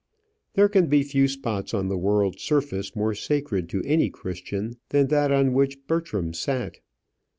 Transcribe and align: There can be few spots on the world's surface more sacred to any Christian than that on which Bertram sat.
There 0.55 0.67
can 0.67 0.87
be 0.87 1.03
few 1.03 1.27
spots 1.27 1.75
on 1.75 1.87
the 1.87 1.95
world's 1.95 2.41
surface 2.41 2.95
more 2.95 3.13
sacred 3.13 3.69
to 3.69 3.83
any 3.83 4.09
Christian 4.09 4.77
than 4.89 5.09
that 5.09 5.31
on 5.31 5.53
which 5.53 5.85
Bertram 5.85 6.33
sat. 6.33 6.79